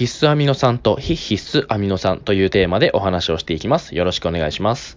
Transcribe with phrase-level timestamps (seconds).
[0.00, 3.94] 必須アミノ酸と非必須アミノ酸というテーマでお話をしていきます。
[3.94, 4.96] よろしくお願いします。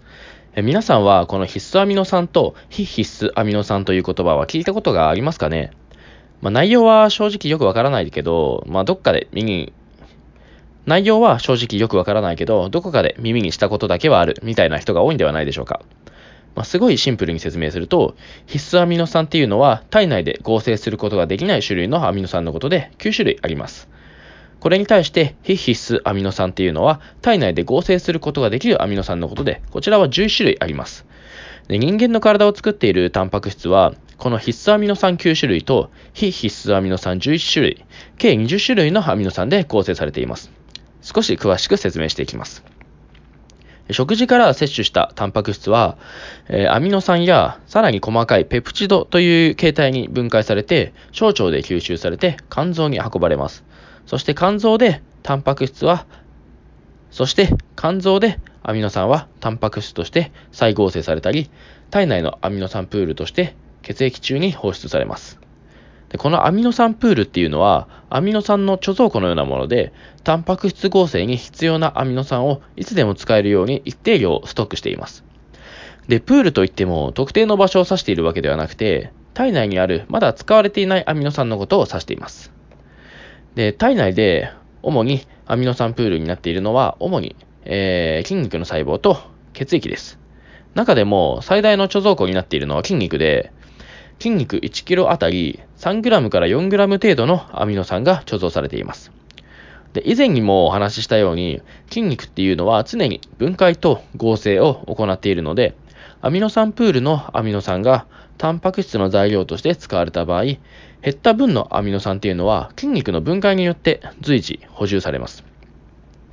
[0.55, 5.71] 皆さんはこの必須アミノ酸と非必須アミノ酸という言葉は聞いたことがありますかね？
[6.39, 9.73] まあ、内容は正直よくわからないけど、まあ、どっかで耳に、
[10.85, 15.81] 内容は正直よくわからないけど、どこかで耳にしたことだけはあるみたいな人が多いんではないでしょうか。
[16.55, 18.15] まあ、すごいシンプルに説明すると、
[18.45, 23.89] 必須アミノ酸っていうのは体内で合成することができない種類のアミノ酸のことで9種類あります。
[24.63, 31.05] これに対して非必須アミノ酸っていうのは体内で合成することができるアミノ酸のことで、こちらは11種類あります。
[31.67, 37.85] で人間の体を作っているタンパク質は、この必須アミノ酸9種類と非必須アミノ酸11種類、
[38.17, 40.49] 計20種類のアミノ酸で構成されています。
[41.01, 42.63] 少し詳しく説明していきます。
[43.91, 45.97] 食事から摂取したタンパク質は、
[46.47, 53.65] えー、アミノ酸やさらに細かいペプチドという形態に分解されて、小腸で吸収されて肝臓に運ばれます。
[54.05, 56.05] そして肝臓でタンパク質は、
[57.11, 61.49] そして肝臓でアミノ酸はタンパク質として再合成されたり、
[61.91, 65.39] 体内のアミノ酸プールとして血液中に放出されます。
[66.09, 75.23] でこのアミノ酸プールっていうのは、アミノ酸の貯蔵庫のようなもので、タンパク質合成に必要なアミノ酸をいつでも使えるように一定量ストックしています。
[76.07, 82.51] で、プールといっても特定の場所を指しているわけではなくて、体内にあるまだ使われていないアミノ酸のことを指しています。
[83.55, 84.51] で、体内で
[84.81, 89.17] 主にアミノ酸プールになっているのは、主に、えー、筋肉の細胞と
[89.53, 90.19] 血液です。
[90.73, 93.51] 中でも最大の貯蔵庫になっているのは筋肉で、
[94.19, 99.11] 筋肉1キロあたり 3g から 4g 程度のアミノ酸が貯蔵されています。
[99.93, 105.75] で、以前にもお話ししたように、筋肉っていうのは常に分解と合成を行っているので、
[106.25, 108.07] アミノ酸プールのアミノ酸が
[108.37, 110.59] タンパク質の材料として使われた場合、減
[111.09, 115.43] った分のアミノ酸っていうのは筋肉の分解によって随時補充されます。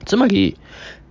[0.04, 0.56] つまり、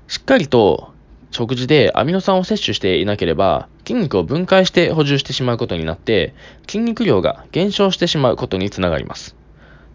[0.07, 0.93] しっかりと
[1.29, 6.33] 食事でアミノ酸を摂取していなければ、筋肉を分解して補充してしまうことになって、
[6.65, 9.35] 筋肉量が減少してしまうことにつながります。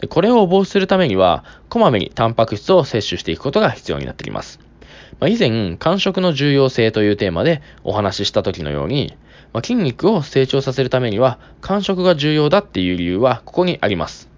[0.09, 4.59] これを防止するためには、こまめにタンパク質を摂取していくことが必要になってきます。
[5.19, 9.15] まあ、以前、間食の重要性というテーマでお話しした時のように、
[9.53, 14.29] まあ、筋肉を成長させるためには、間食が重要だっていう理由はここにあります。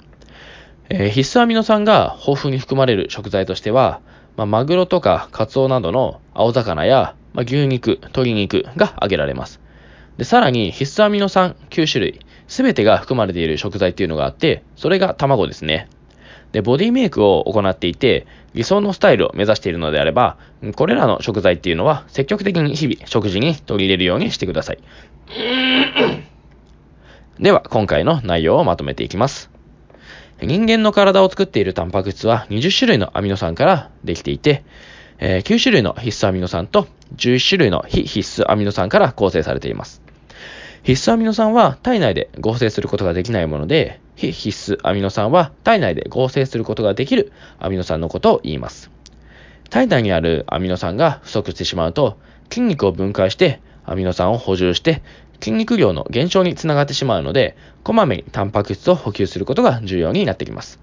[0.90, 4.00] えー、必須アミノ酸が豊富に含まれる食材としては、
[4.38, 9.60] まあ、マグロとかカツオなどの青魚や、まあ、牛肉、鶏肉が挙げられます。
[10.18, 15.90] で、さらに必須アミノ酸9種類、すべてが含まれている食材っていうのがあって、それが卵ですね。
[16.58, 18.26] で、ボディメイクを行っていて、
[18.56, 20.38] 理想のスタイルを目指しているのであれば、
[20.76, 24.80] これらの食材っていうのは積極的に日々食事に取り入れるようにしてください。
[27.40, 29.52] では、今回の内容をまとめていきます。
[30.42, 34.64] 人間の体を作っているタンパク質は20種類のアミノ酸からできていて、
[35.20, 40.07] えー、9種類の必須アミノ酸と11種類の非必須アミノ酸から構成されています。
[40.88, 48.90] 必須アミノ酸は体内で合成することができないもので、非必須アミノ酸は体内で合成することができるアミノ酸のことを言います。
[49.70, 52.18] 体内にあるアミノ酸が不足してしまうと、
[52.50, 55.04] 筋肉を分解してアミノ酸を補充して
[55.42, 60.80] 筋肉量の減少につながってしまうので、こまめにタンパク質を補給することが重要になってきます。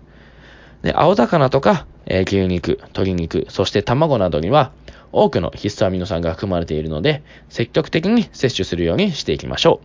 [0.82, 4.70] で青魚とか、えー、牛肉、鶏肉、そして卵などには
[5.14, 9.80] 多くの必須アミノ酸が含まれているので、積極的に摂取するようにしていきましょ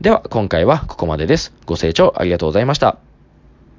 [0.00, 0.02] う。
[0.02, 1.52] では、今回はここまでです。
[1.66, 3.11] ご清聴ありがとうございました。